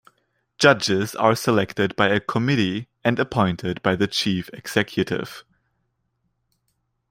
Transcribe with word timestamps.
Judges 0.57 1.13
are 1.13 1.35
selected 1.35 1.95
by 1.95 2.07
a 2.07 2.19
committee 2.19 2.87
and 3.03 3.19
appointed 3.19 3.79
by 3.83 3.95
the 3.95 4.07
chief 4.07 4.49
executive. 4.51 5.43